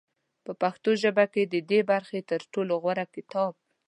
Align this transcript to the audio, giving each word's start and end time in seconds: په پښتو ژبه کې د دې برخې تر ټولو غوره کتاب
په 0.45 0.51
پښتو 0.61 0.89
ژبه 1.01 1.25
کې 1.33 1.43
د 1.53 1.55
دې 1.69 1.79
برخې 1.91 2.19
تر 2.31 2.41
ټولو 2.53 2.73
غوره 2.83 3.05
کتاب 3.15 3.51